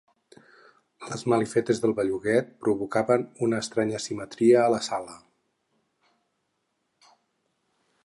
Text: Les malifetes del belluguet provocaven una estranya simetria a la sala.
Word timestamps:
Les 1.09 1.23
malifetes 1.33 1.81
del 1.83 1.93
belluguet 1.99 2.49
provocaven 2.65 3.27
una 3.49 3.61
estranya 3.67 4.03
simetria 4.09 4.65
a 4.65 4.75
la 4.77 4.83
sala. 4.89 5.21